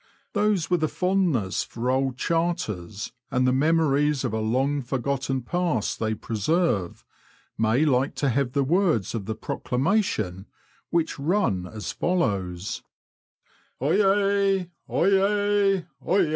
[0.33, 5.99] Those with a fondness for old charters, and the memories of a long forgotten past
[5.99, 7.05] they preserve,
[7.55, 10.47] may like to have the words of the proclamation,
[10.89, 12.81] which run as follows:—
[13.79, 16.29] Oyez I Otez I Oyez!